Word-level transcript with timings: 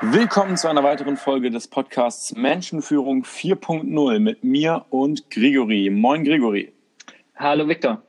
Willkommen 0.00 0.56
zu 0.56 0.68
einer 0.68 0.82
weiteren 0.82 1.16
Folge 1.16 1.50
des 1.50 1.68
Podcasts 1.68 2.34
Menschenführung 2.34 3.22
4.0 3.22 4.18
mit 4.18 4.42
mir 4.42 4.84
und 4.90 5.30
Grigori. 5.30 5.88
Moin 5.88 6.24
Grigori. 6.24 6.72
Hallo 7.36 7.68
Viktor. 7.68 8.02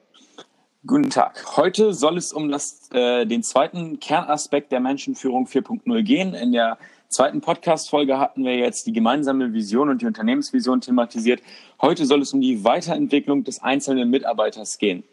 Guten 0.86 1.12
Tag. 1.12 1.58
Heute 1.58 1.94
soll 1.94 2.18
es 2.18 2.34
um 2.34 2.50
das, 2.50 2.90
äh, 2.92 3.26
den 3.26 3.44
zweiten 3.44 4.00
Kernaspekt 4.00 4.72
der 4.72 4.80
Menschenführung 4.80 5.46
4.0 5.46 6.02
gehen. 6.02 6.34
In 6.34 6.52
der 6.52 6.80
zweiten 7.08 7.42
Podcast-Folge 7.42 8.18
hatten 8.18 8.44
wir 8.44 8.58
jetzt 8.58 8.88
die 8.88 8.94
gemeinsame 8.94 9.54
Vision 9.54 9.90
und 9.90 10.02
die 10.02 10.08
Unternehmensvision 10.08 10.82
thematisiert. 10.82 11.42
Heute 11.82 12.06
soll 12.06 12.24
es 12.24 12.34
um 12.34 12.42
die 12.42 12.64
Weiterentwicklung 12.64 13.44
des 13.44 13.62
einzelnen 13.62 14.10
Mitarbeiters 14.10 14.80
gehen. 14.80 15.04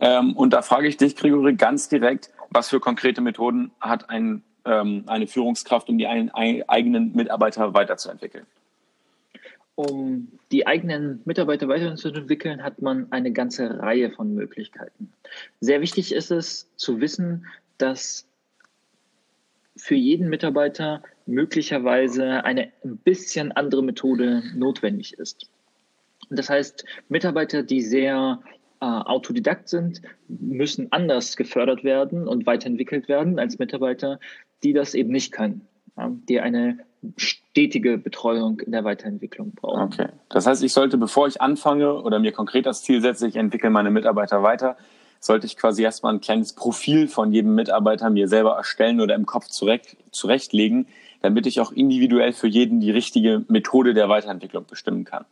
Ähm, 0.00 0.36
und 0.36 0.52
da 0.52 0.62
frage 0.62 0.88
ich 0.88 0.96
dich, 0.96 1.14
Grigori, 1.14 1.54
ganz 1.54 1.88
direkt, 1.88 2.30
was 2.50 2.68
für 2.68 2.80
konkrete 2.80 3.20
Methoden 3.20 3.70
hat 3.80 4.10
ein 4.10 4.42
ähm, 4.68 5.04
eine 5.06 5.26
Führungskraft, 5.26 5.88
um 5.88 5.98
die 5.98 6.06
ein, 6.06 6.30
ein, 6.30 6.68
eigenen 6.68 7.14
Mitarbeiter 7.14 7.74
weiterzuentwickeln? 7.74 8.46
Um 9.74 10.28
die 10.50 10.66
eigenen 10.66 11.22
Mitarbeiter 11.24 11.68
weiterzuentwickeln, 11.68 12.62
hat 12.62 12.82
man 12.82 13.10
eine 13.12 13.32
ganze 13.32 13.78
Reihe 13.78 14.10
von 14.10 14.34
Möglichkeiten. 14.34 15.12
Sehr 15.60 15.80
wichtig 15.80 16.12
ist 16.12 16.30
es 16.30 16.68
zu 16.76 17.00
wissen, 17.00 17.46
dass 17.78 18.26
für 19.76 19.94
jeden 19.94 20.28
Mitarbeiter 20.28 21.02
möglicherweise 21.26 22.44
eine 22.44 22.72
ein 22.84 22.96
bisschen 22.98 23.52
andere 23.52 23.82
Methode 23.82 24.42
notwendig 24.54 25.14
ist. 25.14 25.48
Das 26.30 26.50
heißt, 26.50 26.84
Mitarbeiter, 27.08 27.62
die 27.62 27.80
sehr 27.80 28.40
äh, 28.80 28.84
Autodidakt 28.84 29.68
sind, 29.68 30.02
müssen 30.28 30.92
anders 30.92 31.36
gefördert 31.36 31.84
werden 31.84 32.28
und 32.28 32.46
weiterentwickelt 32.46 33.08
werden 33.08 33.38
als 33.38 33.58
Mitarbeiter, 33.58 34.20
die 34.62 34.72
das 34.72 34.94
eben 34.94 35.10
nicht 35.10 35.32
können, 35.32 35.66
die 36.28 36.40
eine 36.40 36.78
stetige 37.16 37.98
Betreuung 37.98 38.60
in 38.60 38.72
der 38.72 38.84
Weiterentwicklung 38.84 39.52
brauchen. 39.52 39.92
Okay. 39.92 40.08
Das 40.28 40.46
heißt, 40.46 40.62
ich 40.62 40.72
sollte, 40.72 40.98
bevor 40.98 41.26
ich 41.28 41.40
anfange 41.40 42.02
oder 42.02 42.18
mir 42.18 42.32
konkret 42.32 42.66
das 42.66 42.82
Ziel 42.82 43.00
setze, 43.00 43.28
ich 43.28 43.36
entwickle 43.36 43.70
meine 43.70 43.90
Mitarbeiter 43.90 44.42
weiter, 44.42 44.76
sollte 45.20 45.46
ich 45.46 45.56
quasi 45.56 45.82
erstmal 45.82 46.14
ein 46.14 46.20
kleines 46.20 46.52
Profil 46.52 47.08
von 47.08 47.32
jedem 47.32 47.54
Mitarbeiter 47.54 48.10
mir 48.10 48.28
selber 48.28 48.56
erstellen 48.56 49.00
oder 49.00 49.14
im 49.14 49.26
Kopf 49.26 49.46
zurecht, 49.46 49.96
zurechtlegen, 50.10 50.86
damit 51.20 51.46
ich 51.46 51.60
auch 51.60 51.72
individuell 51.72 52.32
für 52.32 52.46
jeden 52.46 52.80
die 52.80 52.90
richtige 52.90 53.44
Methode 53.48 53.94
der 53.94 54.08
Weiterentwicklung 54.08 54.66
bestimmen 54.66 55.04
kann. 55.04 55.24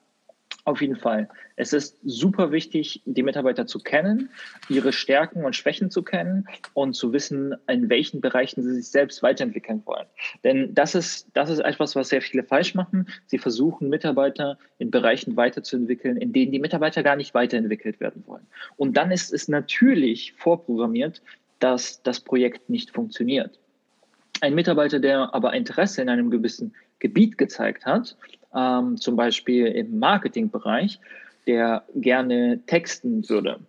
Auf 0.67 0.81
jeden 0.81 0.97
Fall. 0.97 1.29
Es 1.55 1.73
ist 1.73 1.97
super 2.05 2.51
wichtig, 2.51 3.01
die 3.05 3.23
Mitarbeiter 3.23 3.69
zu 3.69 3.79
kennen, 3.79 4.31
ihre 4.69 4.93
Stärken 4.93 5.45
und 5.45 5.55
Schwächen 5.55 5.93
zu 5.93 6.03
kennen 6.03 6.49
und 6.75 6.95
zu 6.95 7.13
wissen, 7.13 7.55
in 7.69 7.89
welchen 7.89 8.21
Bereichen 8.21 8.65
sie 8.65 8.75
sich 8.75 8.89
selbst 8.89 9.23
weiterentwickeln 9.23 9.81
wollen. 9.87 10.07
Denn 10.43 10.75
das 10.75 10.97
ist, 10.97 11.29
das 11.35 11.51
ist 11.51 11.61
etwas, 11.61 11.95
was 11.95 12.09
sehr 12.09 12.21
viele 12.21 12.43
falsch 12.43 12.75
machen. 12.75 13.09
Sie 13.27 13.39
versuchen, 13.39 13.89
Mitarbeiter 13.89 14.59
in 14.79 14.91
Bereichen 14.91 15.37
weiterzuentwickeln, 15.37 16.17
in 16.17 16.33
denen 16.33 16.51
die 16.51 16.59
Mitarbeiter 16.59 17.05
gar 17.05 17.15
nicht 17.15 17.33
weiterentwickelt 17.33 18.01
werden 18.01 18.25
wollen. 18.27 18.49
Und 18.77 18.97
dann 18.97 19.13
ist 19.13 19.33
es 19.33 19.47
natürlich 19.47 20.33
vorprogrammiert, 20.33 21.23
dass 21.61 22.03
das 22.03 22.19
Projekt 22.19 22.69
nicht 22.69 22.91
funktioniert. 22.91 23.61
Ein 24.41 24.57
Mitarbeiter, 24.57 24.99
der 24.99 25.33
aber 25.33 25.55
Interesse 25.55 26.03
in 26.03 26.09
einem 26.09 26.29
gewissen 26.29 26.75
Gebiet 26.99 27.39
gezeigt 27.39 27.87
hat, 27.87 28.17
ähm, 28.57 28.97
zum 28.97 29.17
Beispiel 29.17 29.67
im 29.67 29.99
Marketingbereich, 29.99 31.01
der 31.47 31.85
gerne 31.95 32.61
texten 32.67 33.29
würde, 33.29 33.61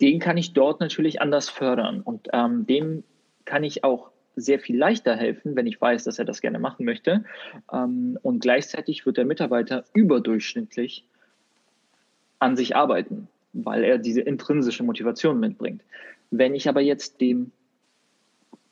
den 0.00 0.20
kann 0.20 0.36
ich 0.36 0.52
dort 0.52 0.80
natürlich 0.80 1.20
anders 1.20 1.48
fördern 1.48 2.00
und 2.00 2.28
ähm, 2.32 2.66
dem 2.66 3.02
kann 3.44 3.64
ich 3.64 3.84
auch 3.84 4.10
sehr 4.36 4.60
viel 4.60 4.78
leichter 4.78 5.16
helfen, 5.16 5.56
wenn 5.56 5.66
ich 5.66 5.80
weiß, 5.80 6.04
dass 6.04 6.18
er 6.18 6.24
das 6.24 6.40
gerne 6.40 6.58
machen 6.58 6.84
möchte. 6.84 7.24
Ähm, 7.72 8.18
und 8.22 8.40
gleichzeitig 8.40 9.04
wird 9.04 9.16
der 9.16 9.24
Mitarbeiter 9.24 9.84
überdurchschnittlich 9.94 11.04
an 12.38 12.56
sich 12.56 12.76
arbeiten, 12.76 13.28
weil 13.52 13.82
er 13.82 13.98
diese 13.98 14.20
intrinsische 14.20 14.84
Motivation 14.84 15.40
mitbringt. 15.40 15.82
Wenn 16.30 16.54
ich 16.54 16.68
aber 16.68 16.80
jetzt 16.80 17.20
dem 17.20 17.50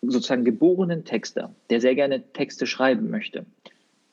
sozusagen 0.03 0.44
geborenen 0.44 1.05
Texter, 1.05 1.53
der 1.71 1.81
sehr 1.81 1.97
gerne 1.97 2.22
Texte 2.32 2.66
schreiben 2.66 3.10
möchte, 3.10 3.44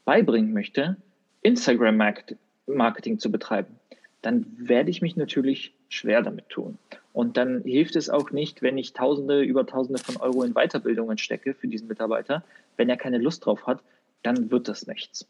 beibringen 0.06 0.54
möchte, 0.54 0.98
Instagram-Marketing 1.44 3.20
zu 3.20 3.32
betreiben, 3.32 3.76
dann 4.22 4.46
werde 4.58 4.90
ich 4.90 5.02
mich 5.02 5.16
natürlich 5.16 5.74
schwer 5.90 6.22
damit 6.22 6.50
tun. 6.50 6.78
Und 7.12 7.38
dann 7.38 7.62
hilft 7.64 7.96
es 7.96 8.10
auch 8.10 8.32
nicht, 8.32 8.62
wenn 8.62 8.78
ich 8.78 8.94
Tausende, 8.94 9.42
über 9.42 9.66
Tausende 9.66 10.02
von 10.02 10.18
Euro 10.18 10.44
in 10.44 10.54
Weiterbildungen 10.54 11.18
stecke 11.18 11.54
für 11.54 11.68
diesen 11.68 11.88
Mitarbeiter. 11.88 12.44
Wenn 12.76 12.90
er 12.90 12.98
keine 12.98 13.20
Lust 13.20 13.46
drauf 13.46 13.68
hat, 13.68 13.82
dann 14.24 14.50
wird 14.50 14.68
das 14.68 14.88
nichts. 14.88 15.28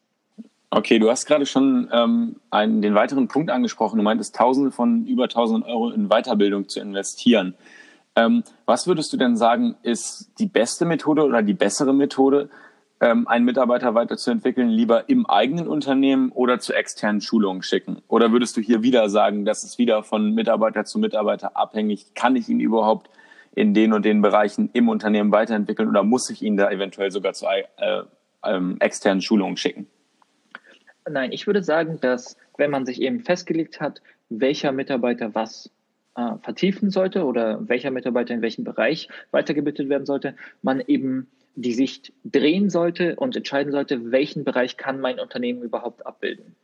Okay, 0.70 0.98
du 0.98 1.10
hast 1.10 1.26
gerade 1.26 1.46
schon 1.46 1.90
ähm, 1.92 2.38
einen, 2.50 2.82
den 2.82 2.96
weiteren 2.96 3.28
Punkt 3.28 3.52
angesprochen. 3.52 3.98
Du 3.98 4.04
meintest, 4.04 4.36
Tausende 4.36 4.72
von 4.72 5.06
über 5.06 5.28
Tausenden 5.28 5.64
Euro 5.64 5.92
in 5.92 6.08
Weiterbildung 6.08 6.70
zu 6.70 6.80
investieren. 6.80 7.56
Ähm, 8.16 8.44
was 8.66 8.88
würdest 8.88 9.12
du 9.12 9.18
denn 9.18 9.36
sagen, 9.36 9.76
ist 9.84 10.32
die 10.40 10.46
beste 10.46 10.86
Methode 10.86 11.24
oder 11.24 11.42
die 11.42 11.54
bessere 11.54 11.94
Methode, 11.94 12.50
ähm, 13.04 13.28
einen 13.28 13.44
Mitarbeiter 13.44 13.96
weiterzuentwickeln, 13.96 14.70
lieber 14.70 15.10
im 15.10 15.26
eigenen 15.26 15.68
Unternehmen 15.68 16.32
oder 16.32 16.60
zu 16.60 16.74
externen 16.74 17.20
Schulungen 17.20 17.62
schicken? 17.62 18.02
Oder 18.08 18.32
würdest 18.32 18.56
du 18.56 18.62
hier 18.62 18.82
wieder 18.82 19.10
sagen, 19.10 19.44
das 19.44 19.66
ist 19.66 19.78
wieder 19.78 20.04
von 20.04 20.34
Mitarbeiter 20.34 20.86
zu 20.86 21.00
Mitarbeiter 21.00 21.58
abhängig? 21.58 22.14
Kann 22.16 22.38
ich 22.38 22.48
ihn 22.48 22.62
überhaupt 22.62 23.10
in 23.56 23.74
den 23.74 23.92
und 23.92 24.06
den 24.06 24.22
Bereichen 24.22 24.70
im 24.72 24.88
Unternehmen 24.88 25.34
weiterentwickeln 25.34 25.90
oder 25.90 26.04
muss 26.04 26.30
ich 26.30 26.42
ihn 26.42 26.56
da 26.56 26.72
eventuell 26.72 27.12
sogar 27.12 27.34
zu 27.34 27.46
äh, 27.46 28.04
ähm, 28.46 28.78
externen 28.80 29.22
Schulungen 29.22 29.58
schicken? 29.58 29.86
Nein, 31.10 31.34
ich 31.34 31.46
würde 31.46 31.62
sagen, 31.62 32.00
dass 32.00 32.38
wenn 32.58 32.72
man 32.72 32.86
sich 32.86 33.02
eben 33.02 33.20
festgelegt 33.20 33.82
hat, 33.82 34.02
welcher 34.30 34.72
Mitarbeiter 34.72 35.36
was 35.36 35.70
äh, 36.16 36.38
vertiefen 36.42 36.90
sollte 36.90 37.26
oder 37.26 37.68
welcher 37.68 37.92
Mitarbeiter 37.92 38.34
in 38.34 38.42
welchem 38.42 38.64
Bereich 38.64 39.10
weitergebildet 39.32 39.90
werden 39.90 40.06
sollte, 40.06 40.36
man 40.62 40.80
eben 40.80 41.28
die 41.56 41.74
Sicht 41.74 42.14
drehen 42.24 42.70
sollte 42.70 43.16
und 43.16 43.36
entscheiden 43.36 43.72
sollte, 43.72 44.12
welchen 44.12 44.44
Bereich 44.44 44.78
kann 44.78 45.00
mein 45.00 45.20
Unternehmen 45.20 45.62
überhaupt 45.62 46.06
abbilden. 46.06 46.56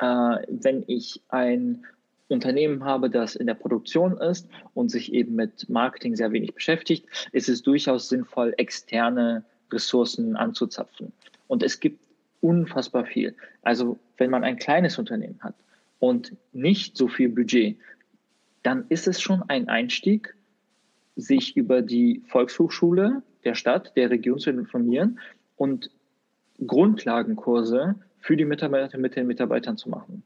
Äh, 0.00 0.04
wenn 0.48 0.84
ich 0.86 1.20
ein 1.28 1.84
Unternehmen 2.28 2.84
habe, 2.84 3.10
das 3.10 3.36
in 3.36 3.46
der 3.46 3.54
Produktion 3.54 4.18
ist 4.18 4.48
und 4.72 4.90
sich 4.90 5.12
eben 5.12 5.34
mit 5.34 5.68
Marketing 5.68 6.16
sehr 6.16 6.32
wenig 6.32 6.54
beschäftigt, 6.54 7.06
ist 7.32 7.48
es 7.48 7.62
durchaus 7.62 8.08
sinnvoll, 8.08 8.54
externe 8.56 9.44
Ressourcen 9.72 10.36
anzuzapfen. 10.36 11.12
Und 11.46 11.62
es 11.62 11.80
gibt 11.80 12.00
unfassbar 12.40 13.04
viel. 13.06 13.34
Also 13.62 13.98
wenn 14.16 14.30
man 14.30 14.44
ein 14.44 14.56
kleines 14.56 14.98
Unternehmen 14.98 15.38
hat 15.40 15.54
und 15.98 16.34
nicht 16.52 16.96
so 16.96 17.08
viel 17.08 17.28
Budget, 17.28 17.76
dann 18.62 18.86
ist 18.88 19.06
es 19.06 19.20
schon 19.20 19.42
ein 19.48 19.68
Einstieg, 19.68 20.34
sich 21.16 21.56
über 21.56 21.82
die 21.82 22.22
Volkshochschule 22.26 23.22
der 23.44 23.54
Stadt, 23.54 23.96
der 23.96 24.10
Region 24.10 24.38
zu 24.38 24.50
informieren 24.50 25.18
und 25.56 25.90
Grundlagenkurse 26.66 27.96
für 28.20 28.36
die 28.36 28.44
Mitarbeiter 28.44 28.98
mit 28.98 29.16
den 29.16 29.26
Mitarbeitern 29.26 29.76
zu 29.76 29.90
machen. 29.90 30.22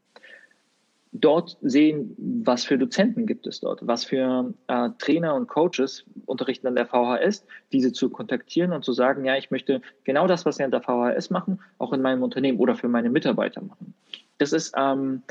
Dort 1.10 1.56
sehen, 1.62 2.14
was 2.18 2.64
für 2.64 2.76
Dozenten 2.76 3.26
gibt 3.26 3.46
es 3.46 3.60
dort, 3.60 3.86
was 3.86 4.04
für 4.04 4.52
äh, 4.66 4.90
Trainer 4.98 5.34
und 5.34 5.48
Coaches 5.48 6.04
unterrichten 6.26 6.66
an 6.66 6.74
der 6.74 6.86
VHS, 6.86 7.46
diese 7.72 7.92
zu 7.92 8.10
kontaktieren 8.10 8.72
und 8.72 8.84
zu 8.84 8.92
sagen, 8.92 9.24
ja, 9.24 9.36
ich 9.36 9.50
möchte 9.50 9.80
genau 10.04 10.26
das, 10.26 10.44
was 10.44 10.56
sie 10.56 10.64
an 10.64 10.70
der 10.70 10.82
VHS 10.82 11.30
machen, 11.30 11.60
auch 11.78 11.94
in 11.94 12.02
meinem 12.02 12.22
Unternehmen 12.22 12.58
oder 12.58 12.76
für 12.76 12.88
meine 12.88 13.08
Mitarbeiter 13.08 13.62
machen. 13.62 13.94
Das 14.36 14.52
ist 14.52 14.74
ähm, 14.76 15.22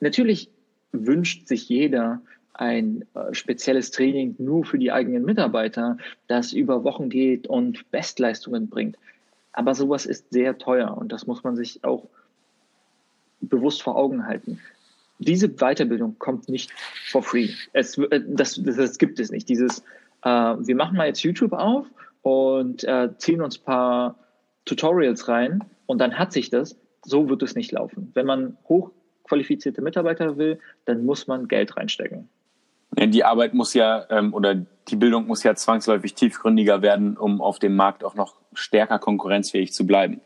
natürlich 0.00 0.50
wünscht 0.92 1.48
sich 1.48 1.68
jeder, 1.68 2.20
ein 2.58 3.04
äh, 3.14 3.34
spezielles 3.34 3.90
Training 3.90 4.34
nur 4.38 4.64
für 4.64 4.78
die 4.78 4.92
eigenen 4.92 5.24
Mitarbeiter, 5.24 5.98
das 6.26 6.52
über 6.52 6.84
Wochen 6.84 7.10
geht 7.10 7.46
und 7.46 7.90
Bestleistungen 7.90 8.68
bringt. 8.68 8.96
Aber 9.52 9.74
sowas 9.74 10.06
ist 10.06 10.32
sehr 10.32 10.58
teuer 10.58 10.96
und 10.96 11.12
das 11.12 11.26
muss 11.26 11.44
man 11.44 11.56
sich 11.56 11.84
auch 11.84 12.08
bewusst 13.40 13.82
vor 13.82 13.96
Augen 13.96 14.26
halten. 14.26 14.60
Diese 15.18 15.48
Weiterbildung 15.48 16.18
kommt 16.18 16.48
nicht 16.48 16.70
for 17.10 17.22
free. 17.22 17.50
Es, 17.72 17.96
äh, 17.98 18.22
das, 18.26 18.60
das, 18.62 18.98
gibt 18.98 19.18
es 19.18 19.30
nicht. 19.30 19.48
Dieses, 19.48 19.80
äh, 20.22 20.28
wir 20.28 20.76
machen 20.76 20.96
mal 20.96 21.06
jetzt 21.06 21.22
YouTube 21.22 21.52
auf 21.52 21.86
und 22.22 22.84
äh, 22.84 23.10
ziehen 23.18 23.40
uns 23.40 23.58
ein 23.58 23.64
paar 23.64 24.18
Tutorials 24.64 25.28
rein 25.28 25.64
und 25.86 25.98
dann 26.00 26.18
hat 26.18 26.32
sich 26.32 26.50
das. 26.50 26.76
So 27.04 27.28
wird 27.28 27.42
es 27.42 27.54
nicht 27.54 27.70
laufen. 27.70 28.10
Wenn 28.14 28.26
man 28.26 28.56
hochqualifizierte 28.68 29.80
Mitarbeiter 29.80 30.36
will, 30.36 30.58
dann 30.86 31.04
muss 31.04 31.28
man 31.28 31.46
Geld 31.46 31.76
reinstecken. 31.76 32.28
Die 32.98 33.24
Arbeit 33.24 33.52
muss 33.54 33.74
ja 33.74 34.06
ähm, 34.10 34.32
oder 34.32 34.54
die 34.88 34.96
Bildung 34.96 35.26
muss 35.26 35.42
ja 35.42 35.54
zwangsläufig 35.54 36.14
tiefgründiger 36.14 36.80
werden, 36.80 37.16
um 37.16 37.40
auf 37.40 37.58
dem 37.58 37.76
Markt 37.76 38.04
auch 38.04 38.14
noch 38.14 38.36
stärker 38.54 38.98
konkurrenzfähig 38.98 39.72
zu 39.72 39.86
bleiben. 39.86 40.20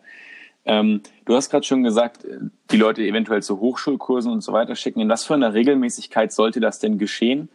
Ähm, 0.64 1.00
du 1.24 1.34
hast 1.34 1.50
gerade 1.50 1.66
schon 1.66 1.82
gesagt, 1.82 2.26
die 2.70 2.76
Leute 2.76 3.02
eventuell 3.02 3.42
zu 3.42 3.60
Hochschulkursen 3.60 4.30
und 4.30 4.42
so 4.42 4.52
weiter 4.52 4.76
schicken. 4.76 5.00
In 5.00 5.08
was 5.08 5.24
für 5.24 5.34
einer 5.34 5.54
Regelmäßigkeit 5.54 6.32
sollte 6.32 6.60
das 6.60 6.78
denn 6.78 6.98
geschehen? 6.98 7.48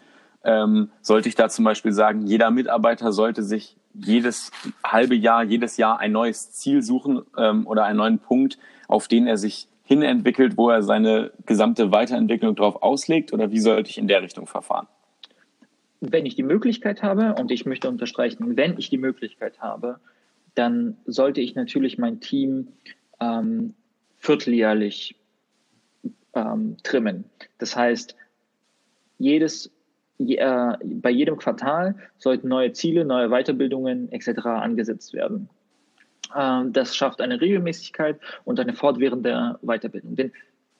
Ähm, 0.43 0.89
sollte 1.01 1.29
ich 1.29 1.35
da 1.35 1.49
zum 1.49 1.65
Beispiel 1.65 1.91
sagen, 1.91 2.27
jeder 2.27 2.51
Mitarbeiter 2.51 3.11
sollte 3.11 3.41
sich 3.41 3.77
jedes 3.93 4.51
halbe 4.85 5.15
Jahr, 5.15 5.43
jedes 5.43 5.77
Jahr 5.77 5.99
ein 5.99 6.11
neues 6.11 6.51
Ziel 6.51 6.81
suchen 6.81 7.21
ähm, 7.37 7.65
oder 7.65 7.85
einen 7.85 7.97
neuen 7.97 8.19
Punkt, 8.19 8.57
auf 8.87 9.07
den 9.07 9.27
er 9.27 9.37
sich 9.37 9.69
hinentwickelt, 9.83 10.57
wo 10.57 10.69
er 10.69 10.81
seine 10.83 11.31
gesamte 11.45 11.91
Weiterentwicklung 11.91 12.55
darauf 12.55 12.83
auslegt? 12.83 13.33
Oder 13.33 13.51
wie 13.51 13.59
sollte 13.59 13.89
ich 13.89 13.97
in 13.97 14.07
der 14.07 14.21
Richtung 14.21 14.45
verfahren? 14.45 14.87
Wenn 16.11 16.25
ich 16.25 16.35
die 16.35 16.43
Möglichkeit 16.43 17.03
habe, 17.03 17.35
und 17.35 17.51
ich 17.51 17.65
möchte 17.65 17.89
unterstreichen, 17.89 18.57
wenn 18.57 18.77
ich 18.77 18.89
die 18.89 18.97
Möglichkeit 18.97 19.59
habe, 19.59 19.99
dann 20.55 20.97
sollte 21.05 21.41
ich 21.41 21.55
natürlich 21.55 21.97
mein 21.97 22.19
Team 22.19 22.69
ähm, 23.19 23.73
vierteljährlich 24.19 25.15
ähm, 26.33 26.77
trimmen. 26.83 27.25
Das 27.57 27.75
heißt, 27.75 28.15
jedes, 29.17 29.71
je, 30.17 30.37
äh, 30.37 30.77
bei 30.83 31.09
jedem 31.09 31.37
Quartal 31.37 31.95
sollten 32.17 32.47
neue 32.47 32.71
Ziele, 32.73 33.05
neue 33.05 33.29
Weiterbildungen 33.29 34.11
etc. 34.11 34.45
angesetzt 34.45 35.13
werden. 35.13 35.49
Ähm, 36.35 36.73
das 36.73 36.95
schafft 36.95 37.21
eine 37.21 37.39
Regelmäßigkeit 37.39 38.19
und 38.43 38.59
eine 38.59 38.73
fortwährende 38.73 39.59
Weiterbildung. 39.61 40.15
Denn 40.15 40.31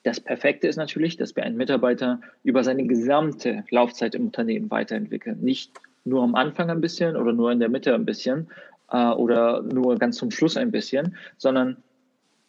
das 0.05 0.19
Perfekte 0.19 0.67
ist 0.67 0.75
natürlich, 0.75 1.17
dass 1.17 1.35
wir 1.35 1.43
einen 1.43 1.57
Mitarbeiter 1.57 2.21
über 2.43 2.63
seine 2.63 2.85
gesamte 2.85 3.63
Laufzeit 3.71 4.13
im 4.13 4.27
Unternehmen 4.27 4.69
weiterentwickeln. 4.69 5.39
Nicht 5.41 5.71
nur 6.05 6.21
am 6.21 6.35
Anfang 6.35 6.69
ein 6.69 6.79
bisschen 6.79 7.15
oder 7.15 7.33
nur 7.33 7.51
in 7.51 7.59
der 7.59 7.69
Mitte 7.69 7.95
ein 7.95 8.05
bisschen 8.05 8.47
äh, 8.91 9.07
oder 9.09 9.63
nur 9.63 9.97
ganz 9.97 10.17
zum 10.17 10.29
Schluss 10.29 10.57
ein 10.57 10.69
bisschen, 10.69 11.15
sondern 11.37 11.77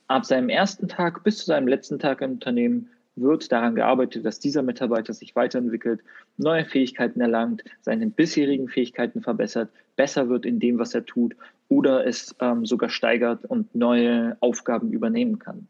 ab 0.06 0.26
seinem 0.26 0.50
ersten 0.50 0.87
Tag 0.87 1.25
bis 1.25 1.38
zu 1.38 1.47
seinem 1.47 1.67
letzten 1.67 1.99
Tag 1.99 2.20
im 2.20 2.32
Unternehmen 2.32 2.91
wird 3.17 3.50
daran 3.50 3.75
gearbeitet, 3.75 4.26
dass 4.26 4.38
dieser 4.38 4.62
Mitarbeiter 4.62 5.14
sich 5.14 5.35
weiterentwickelt, 5.35 6.00
neue 6.37 6.67
Fähigkeiten 6.67 7.23
erlangt, 7.23 7.64
seine 7.81 8.06
bisherigen 8.09 8.69
Fähigkeiten 8.69 9.23
verbessert, 9.23 9.70
besser 9.97 10.29
wird 10.29 10.44
in 10.44 10.61
dem, 10.61 10.79
was 10.79 10.94
er 10.94 11.06
tut 11.06 11.35
oder 11.70 12.06
es 12.06 12.37
ähm, 12.41 12.67
sogar 12.67 12.91
steigert 12.91 13.47
und 13.47 13.75
neue 13.75 14.37
Aufgaben 14.41 14.93
übernehmen 14.93 15.38
kann. 15.38 15.67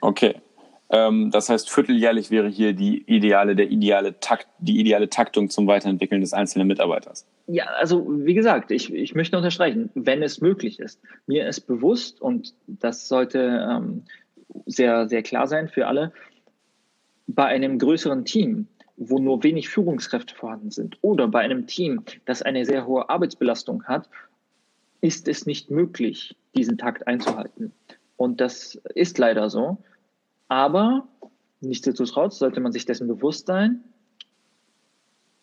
Okay. 0.00 0.36
Ähm, 0.90 1.30
das 1.30 1.48
heißt, 1.48 1.70
vierteljährlich 1.70 2.30
wäre 2.30 2.48
hier 2.48 2.72
die 2.72 3.02
ideale, 3.06 3.54
der 3.54 3.70
ideale 3.70 4.18
Takt, 4.20 4.48
die 4.58 4.80
ideale 4.80 5.08
Taktung 5.08 5.48
zum 5.48 5.66
Weiterentwickeln 5.66 6.20
des 6.20 6.32
einzelnen 6.32 6.66
Mitarbeiters. 6.68 7.26
Ja, 7.46 7.66
also 7.78 8.06
wie 8.24 8.34
gesagt, 8.34 8.70
ich, 8.70 8.92
ich 8.92 9.14
möchte 9.14 9.36
unterstreichen, 9.36 9.90
wenn 9.94 10.22
es 10.22 10.40
möglich 10.40 10.80
ist. 10.80 11.00
Mir 11.26 11.48
ist 11.48 11.62
bewusst, 11.62 12.20
und 12.20 12.54
das 12.66 13.08
sollte 13.08 13.66
ähm, 13.70 14.02
sehr, 14.66 15.08
sehr 15.08 15.22
klar 15.22 15.46
sein 15.46 15.68
für 15.68 15.86
alle, 15.86 16.12
bei 17.26 17.46
einem 17.46 17.78
größeren 17.78 18.24
Team 18.24 18.66
wo 19.02 19.18
nur 19.18 19.42
wenig 19.42 19.70
Führungskräfte 19.70 20.34
vorhanden 20.34 20.70
sind 20.70 20.98
oder 21.00 21.26
bei 21.26 21.40
einem 21.40 21.66
Team, 21.66 22.02
das 22.26 22.42
eine 22.42 22.66
sehr 22.66 22.86
hohe 22.86 23.08
Arbeitsbelastung 23.08 23.84
hat 23.84 24.10
ist 25.00 25.28
es 25.28 25.46
nicht 25.46 25.70
möglich, 25.70 26.36
diesen 26.54 26.78
Takt 26.78 27.06
einzuhalten. 27.06 27.72
Und 28.16 28.40
das 28.40 28.80
ist 28.94 29.18
leider 29.18 29.48
so. 29.48 29.78
Aber 30.50 31.06
nichtsdestotrotz 31.60 32.40
sollte 32.40 32.60
man 32.60 32.72
sich 32.72 32.84
dessen 32.84 33.06
bewusst 33.06 33.46
sein, 33.46 33.84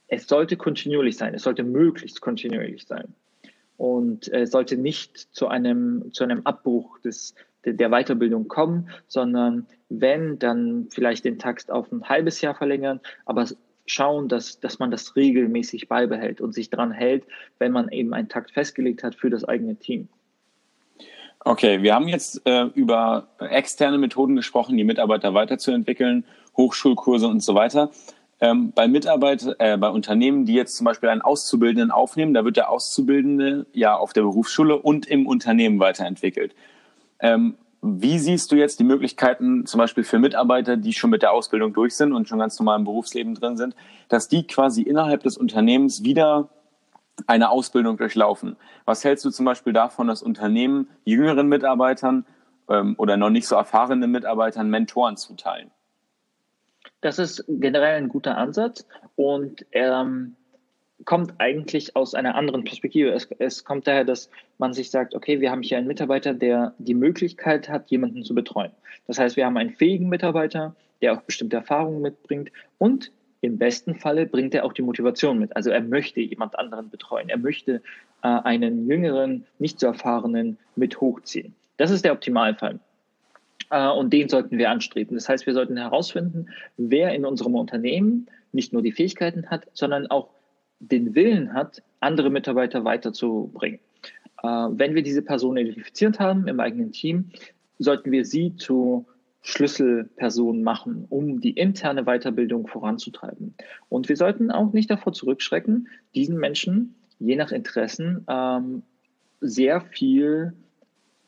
es 0.09 0.27
sollte 0.27 0.57
kontinuierlich 0.57 1.15
sein, 1.15 1.33
es 1.33 1.43
sollte 1.43 1.63
möglichst 1.63 2.19
kontinuierlich 2.19 2.85
sein. 2.85 3.15
Und 3.77 4.27
es 4.27 4.51
sollte 4.51 4.75
nicht 4.75 5.17
zu 5.17 5.47
einem, 5.47 6.11
zu 6.11 6.25
einem 6.25 6.41
Abbruch 6.43 6.99
des, 6.99 7.35
der 7.63 7.89
Weiterbildung 7.89 8.49
kommen, 8.49 8.89
sondern 9.07 9.65
wenn, 9.87 10.39
dann 10.39 10.89
vielleicht 10.91 11.23
den 11.23 11.39
Takt 11.39 11.71
auf 11.71 11.89
ein 11.89 12.09
halbes 12.09 12.41
Jahr 12.41 12.55
verlängern, 12.55 12.99
aber 13.25 13.47
schauen, 13.85 14.27
dass, 14.27 14.59
dass 14.59 14.79
man 14.79 14.91
das 14.91 15.15
regelmäßig 15.15 15.87
beibehält 15.87 16.41
und 16.41 16.53
sich 16.53 16.69
daran 16.69 16.91
hält, 16.91 17.23
wenn 17.59 17.71
man 17.71 17.87
eben 17.89 18.13
einen 18.13 18.27
Takt 18.27 18.51
festgelegt 18.51 19.03
hat 19.03 19.15
für 19.15 19.29
das 19.29 19.45
eigene 19.45 19.77
Team. 19.77 20.09
Okay, 21.45 21.81
wir 21.81 21.93
haben 21.93 22.07
jetzt 22.07 22.41
äh, 22.45 22.63
über 22.73 23.27
externe 23.39 23.97
Methoden 23.97 24.35
gesprochen, 24.35 24.75
die 24.77 24.83
Mitarbeiter 24.83 25.33
weiterzuentwickeln, 25.33 26.25
Hochschulkurse 26.57 27.27
und 27.27 27.41
so 27.41 27.55
weiter. 27.55 27.91
Ähm, 28.39 28.71
bei 28.73 28.87
Mitarbeitern, 28.87 29.55
äh, 29.59 29.77
bei 29.77 29.89
Unternehmen, 29.89 30.45
die 30.45 30.53
jetzt 30.53 30.75
zum 30.75 30.85
Beispiel 30.85 31.09
einen 31.09 31.21
Auszubildenden 31.21 31.91
aufnehmen, 31.91 32.33
da 32.33 32.45
wird 32.45 32.57
der 32.57 32.69
Auszubildende 32.69 33.65
ja 33.73 33.95
auf 33.95 34.13
der 34.13 34.21
Berufsschule 34.21 34.77
und 34.77 35.07
im 35.07 35.25
Unternehmen 35.25 35.79
weiterentwickelt. 35.79 36.53
Ähm, 37.19 37.55
wie 37.81 38.19
siehst 38.19 38.51
du 38.51 38.55
jetzt 38.55 38.79
die 38.79 38.83
Möglichkeiten, 38.83 39.65
zum 39.65 39.77
Beispiel 39.77 40.03
für 40.03 40.19
Mitarbeiter, 40.19 40.77
die 40.77 40.93
schon 40.93 41.09
mit 41.09 41.21
der 41.21 41.31
Ausbildung 41.31 41.73
durch 41.73 41.95
sind 41.95 42.11
und 42.11 42.27
schon 42.27 42.39
ganz 42.39 42.59
normal 42.59 42.79
im 42.79 42.85
Berufsleben 42.85 43.35
drin 43.35 43.57
sind, 43.57 43.75
dass 44.09 44.27
die 44.27 44.45
quasi 44.45 44.81
innerhalb 44.81 45.23
des 45.23 45.37
Unternehmens 45.37 46.03
wieder 46.03 46.49
eine 47.25 47.49
Ausbildung 47.49 47.97
durchlaufen? 47.97 48.55
Was 48.85 49.03
hältst 49.03 49.25
du 49.25 49.29
zum 49.29 49.45
Beispiel 49.45 49.73
davon, 49.73 50.07
dass 50.07 50.21
Unternehmen 50.21 50.89
jüngeren 51.03 51.47
Mitarbeitern 51.47 52.25
ähm, 52.69 52.95
oder 52.97 53.17
noch 53.17 53.29
nicht 53.29 53.47
so 53.47 53.55
erfahrenen 53.55 54.11
Mitarbeitern 54.11 54.69
Mentoren 54.69 55.17
zuteilen? 55.17 55.71
Das 57.01 57.19
ist 57.19 57.43
generell 57.47 57.95
ein 57.97 58.09
guter 58.09 58.37
Ansatz 58.37 58.87
und 59.15 59.65
ähm, 59.71 60.35
kommt 61.05 61.33
eigentlich 61.37 61.95
aus 61.95 62.15
einer 62.15 62.35
anderen 62.35 62.63
Perspektive. 62.63 63.11
Es, 63.11 63.29
es 63.39 63.63
kommt 63.63 63.87
daher, 63.87 64.03
dass 64.03 64.29
man 64.57 64.73
sich 64.73 64.89
sagt, 64.89 65.13
okay, 65.15 65.39
wir 65.39 65.51
haben 65.51 65.61
hier 65.61 65.77
einen 65.77 65.87
Mitarbeiter, 65.87 66.33
der 66.33 66.73
die 66.79 66.95
Möglichkeit 66.95 67.69
hat, 67.69 67.89
jemanden 67.89 68.23
zu 68.23 68.33
betreuen. 68.33 68.71
Das 69.05 69.19
heißt, 69.19 69.35
wir 69.35 69.45
haben 69.45 69.57
einen 69.57 69.71
fähigen 69.71 70.09
Mitarbeiter, 70.09 70.75
der 71.01 71.13
auch 71.13 71.21
bestimmte 71.21 71.57
Erfahrungen 71.57 72.01
mitbringt 72.01 72.51
und 72.77 73.11
im 73.41 73.57
besten 73.57 73.95
Falle 73.95 74.25
bringt 74.25 74.53
er 74.55 74.65
auch 74.65 74.73
die 74.73 74.81
Motivation 74.81 75.39
mit. 75.39 75.55
Also 75.55 75.69
er 75.69 75.81
möchte 75.81 76.21
jemand 76.21 76.57
anderen 76.57 76.89
betreuen. 76.89 77.29
Er 77.29 77.37
möchte 77.37 77.81
äh, 78.23 78.27
einen 78.27 78.87
jüngeren, 78.87 79.45
nicht 79.59 79.79
so 79.79 79.87
erfahrenen 79.87 80.57
mit 80.75 80.99
hochziehen. 80.99 81.53
Das 81.77 81.91
ist 81.91 82.03
der 82.03 82.13
Optimalfall. 82.13 82.79
Äh, 83.69 83.89
und 83.89 84.11
den 84.11 84.29
sollten 84.29 84.57
wir 84.57 84.69
anstreben. 84.69 85.15
Das 85.15 85.29
heißt, 85.29 85.45
wir 85.45 85.53
sollten 85.53 85.77
herausfinden, 85.77 86.47
wer 86.77 87.13
in 87.13 87.25
unserem 87.25 87.55
Unternehmen 87.55 88.27
nicht 88.51 88.73
nur 88.73 88.81
die 88.81 88.91
Fähigkeiten 88.91 89.49
hat, 89.49 89.67
sondern 89.73 90.07
auch 90.07 90.29
den 90.79 91.15
Willen 91.15 91.53
hat, 91.53 91.81
andere 91.99 92.29
Mitarbeiter 92.29 92.83
weiterzubringen. 92.85 93.79
Äh, 94.41 94.47
wenn 94.47 94.95
wir 94.95 95.03
diese 95.03 95.21
Person 95.21 95.57
identifiziert 95.57 96.19
haben 96.19 96.47
im 96.47 96.59
eigenen 96.59 96.91
Team, 96.91 97.29
sollten 97.79 98.11
wir 98.11 98.25
sie 98.25 98.55
zu 98.55 99.05
Schlüsselpersonen 99.47 100.61
machen, 100.61 101.05
um 101.07 101.39
die 101.39 101.51
interne 101.51 102.03
Weiterbildung 102.03 102.67
voranzutreiben. 102.67 103.55
Und 103.87 104.09
wir 104.09 104.17
sollten 104.17 104.51
auch 104.51 104.73
nicht 104.73 104.89
davor 104.89 105.13
zurückschrecken, 105.13 105.87
diesen 106.15 106.37
Menschen 106.37 106.95
je 107.17 107.37
nach 107.37 107.53
Interessen 107.53 108.25
ähm, 108.29 108.83
sehr 109.39 109.79
viel 109.79 110.51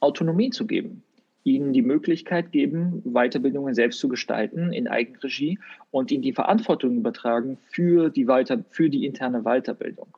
Autonomie 0.02 0.50
zu 0.50 0.68
geben 0.68 1.04
ihnen 1.46 1.74
die 1.74 1.82
Möglichkeit 1.82 2.52
geben, 2.52 3.02
Weiterbildungen 3.06 3.74
selbst 3.74 4.00
zu 4.00 4.10
gestalten 4.10 4.74
in 4.74 4.88
Eigenregie 4.88 5.58
und 5.90 6.12
ihnen 6.12 6.22
die 6.22 6.34
Verantwortung 6.34 6.98
übertragen 6.98 7.58
für 7.72 8.10
die, 8.10 8.28
Weiter 8.28 8.64
für 8.70 8.90
die 8.90 9.06
interne 9.06 9.44
Weiterbildung. 9.44 10.10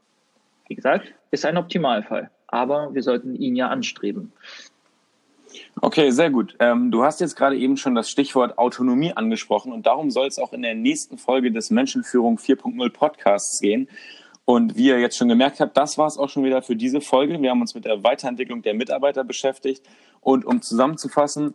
Wie 0.67 0.75
gesagt, 0.75 1.13
ist 1.29 1.46
ein 1.46 1.58
Optimalfall, 1.58 2.31
aber 2.48 2.93
wir 2.93 3.03
sollten 3.03 3.36
ihn 3.36 3.55
ja 3.55 3.70
anstreben. 3.70 4.31
Okay, 5.79 6.12
sehr 6.12 6.29
gut. 6.29 6.55
Ähm, 6.60 6.91
du 6.91 7.03
hast 7.03 7.22
jetzt 7.22 7.36
gerade 7.36 7.58
eben 7.58 7.77
schon 7.77 7.96
das 7.96 8.10
Stichwort 8.10 8.58
Autonomie 8.58 9.13
angesprochen 9.13 9.72
und 9.72 9.86
darum 9.86 10.12
soll 10.12 10.27
es 10.27 10.39
auch 10.39 10.53
in 10.53 10.62
der 10.62 10.75
nächsten 10.75 11.17
Folge 11.17 11.51
des 11.51 11.70
Menschenführung 11.70 12.38
4.0 12.38 12.89
Podcasts 12.91 13.60
gehen. 13.60 13.88
Und 14.46 14.75
wie 14.75 14.88
ihr 14.88 15.00
jetzt 15.00 15.17
schon 15.17 15.29
gemerkt 15.29 15.60
habt, 15.60 15.77
das 15.77 15.98
war 15.98 16.08
es 16.08 16.17
auch 16.17 16.29
schon 16.29 16.43
wieder 16.43 16.62
für 16.62 16.75
diese 16.75 17.00
Folge. 17.00 17.41
Wir 17.41 17.51
haben 17.51 17.62
uns 17.62 17.75
mit 17.75 17.86
der 17.86 18.03
Weiterentwicklung 18.03 18.62
der 18.62 18.74
Mitarbeiter 18.74 19.24
beschäftigt. 19.24 19.86
Und 20.20 20.46
um 20.46 20.62
zusammenzufassen, 20.62 21.53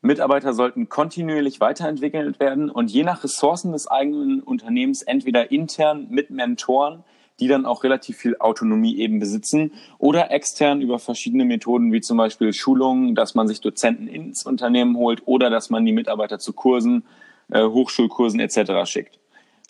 Mitarbeiter 0.00 0.52
sollten 0.52 0.88
kontinuierlich 0.88 1.60
weiterentwickelt 1.60 2.38
werden 2.38 2.70
und 2.70 2.90
je 2.90 3.02
nach 3.02 3.24
Ressourcen 3.24 3.72
des 3.72 3.88
eigenen 3.88 4.40
Unternehmens 4.42 5.02
entweder 5.02 5.50
intern 5.50 6.06
mit 6.08 6.30
Mentoren, 6.30 7.02
die 7.40 7.48
dann 7.48 7.66
auch 7.66 7.84
relativ 7.84 8.16
viel 8.16 8.36
Autonomie 8.38 8.98
eben 8.98 9.18
besitzen, 9.18 9.72
oder 9.98 10.30
extern 10.30 10.80
über 10.80 10.98
verschiedene 10.98 11.44
Methoden 11.44 11.92
wie 11.92 12.00
zum 12.00 12.18
Beispiel 12.18 12.52
Schulungen, 12.52 13.14
dass 13.14 13.34
man 13.34 13.48
sich 13.48 13.60
Dozenten 13.60 14.08
ins 14.08 14.44
Unternehmen 14.44 14.96
holt 14.96 15.22
oder 15.26 15.50
dass 15.50 15.70
man 15.70 15.84
die 15.84 15.92
Mitarbeiter 15.92 16.38
zu 16.38 16.52
Kursen, 16.52 17.04
äh, 17.50 17.62
Hochschulkursen 17.62 18.40
etc. 18.40 18.84
schickt. 18.84 19.18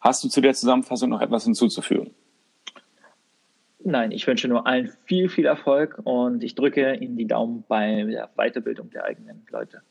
Hast 0.00 0.22
du 0.24 0.28
zu 0.28 0.40
der 0.40 0.54
Zusammenfassung 0.54 1.10
noch 1.10 1.20
etwas 1.20 1.44
hinzuzufügen? 1.44 2.10
Nein, 3.84 4.10
ich 4.10 4.26
wünsche 4.26 4.48
nur 4.48 4.66
allen 4.66 4.92
viel, 5.04 5.28
viel 5.28 5.46
Erfolg 5.46 6.00
und 6.04 6.42
ich 6.42 6.54
drücke 6.54 6.94
Ihnen 6.96 7.16
die 7.16 7.26
Daumen 7.26 7.64
bei 7.68 8.04
der 8.04 8.28
Weiterbildung 8.36 8.90
der 8.90 9.04
eigenen 9.04 9.46
Leute. 9.50 9.82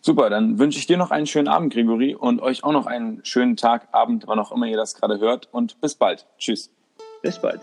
Super, 0.00 0.30
dann 0.30 0.58
wünsche 0.58 0.78
ich 0.78 0.86
dir 0.86 0.96
noch 0.96 1.10
einen 1.10 1.26
schönen 1.26 1.48
Abend, 1.48 1.72
Gregory, 1.72 2.14
und 2.14 2.40
euch 2.40 2.64
auch 2.64 2.72
noch 2.72 2.86
einen 2.86 3.24
schönen 3.24 3.56
Tag, 3.56 3.88
Abend, 3.92 4.24
wann 4.26 4.38
auch 4.38 4.52
immer 4.52 4.66
ihr 4.66 4.76
das 4.76 4.94
gerade 4.94 5.18
hört. 5.18 5.48
Und 5.52 5.80
bis 5.80 5.96
bald. 5.96 6.26
Tschüss. 6.38 6.70
Bis 7.22 7.40
bald. 7.40 7.60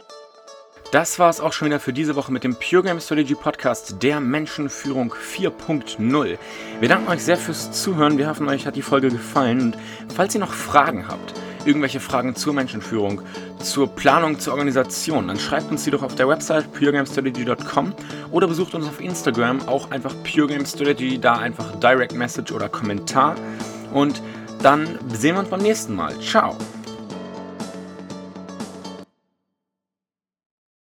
Das 0.91 1.17
war 1.17 1.29
es 1.29 1.41
auch 1.41 1.51
schon 1.51 1.65
wieder 1.65 1.79
für 1.79 1.93
diese 1.93 2.15
Woche 2.15 2.31
mit 2.31 2.43
dem 2.43 2.55
Pure 2.55 2.83
Game 2.83 2.99
Strategy 2.99 3.35
Podcast 3.35 4.01
der 4.03 4.19
Menschenführung 4.19 5.13
4.0. 5.13 6.37
Wir 6.79 6.89
danken 6.89 7.09
euch 7.09 7.23
sehr 7.23 7.37
fürs 7.37 7.71
Zuhören. 7.71 8.17
Wir 8.17 8.29
hoffen, 8.29 8.47
euch 8.47 8.67
hat 8.67 8.75
die 8.75 8.81
Folge 8.81 9.09
gefallen. 9.09 9.59
Und 9.61 9.77
falls 10.13 10.35
ihr 10.35 10.39
noch 10.39 10.53
Fragen 10.53 11.07
habt, 11.07 11.33
irgendwelche 11.65 11.99
Fragen 11.99 12.35
zur 12.35 12.53
Menschenführung, 12.53 13.21
zur 13.59 13.87
Planung, 13.87 14.39
zur 14.39 14.53
Organisation, 14.53 15.27
dann 15.27 15.39
schreibt 15.39 15.71
uns 15.71 15.83
die 15.83 15.91
doch 15.91 16.03
auf 16.03 16.15
der 16.15 16.27
Website 16.27 16.71
puregamestrategy.com 16.71 17.93
oder 18.35 18.47
besucht 18.47 18.75
uns 18.75 18.85
auf 18.85 18.99
Instagram, 18.99 19.65
auch 19.65 19.91
einfach 19.91 20.13
puregamestrategy, 20.23 21.19
da 21.19 21.37
einfach 21.37 21.73
Direct 21.79 22.13
Message 22.13 22.51
oder 22.51 22.67
Kommentar. 22.67 23.35
Und 23.93 24.21
dann 24.61 24.99
sehen 25.07 25.35
wir 25.35 25.39
uns 25.39 25.49
beim 25.49 25.61
nächsten 25.61 25.95
Mal. 25.95 26.19
Ciao! 26.19 26.57